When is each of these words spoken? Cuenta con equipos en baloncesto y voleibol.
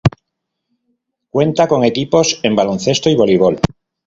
Cuenta 1.29 1.67
con 1.67 1.83
equipos 1.83 2.39
en 2.41 2.55
baloncesto 2.55 3.07
y 3.11 3.15
voleibol. 3.15 3.59